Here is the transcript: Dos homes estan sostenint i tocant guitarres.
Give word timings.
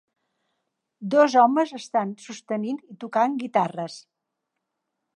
Dos 1.15 1.35
homes 1.41 1.75
estan 1.81 2.15
sostenint 2.29 2.83
i 2.95 2.99
tocant 3.05 3.39
guitarres. 3.45 4.03